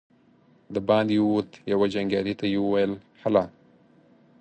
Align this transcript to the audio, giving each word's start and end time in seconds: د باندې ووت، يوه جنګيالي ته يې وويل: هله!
د 0.73 0.75
باندې 0.87 1.15
ووت، 1.19 1.49
يوه 1.71 1.85
جنګيالي 1.93 2.33
ته 2.39 2.45
يې 2.51 2.59
وويل: 2.63 2.91
هله! 3.21 3.43